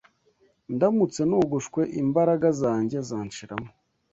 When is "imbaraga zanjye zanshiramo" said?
2.01-3.69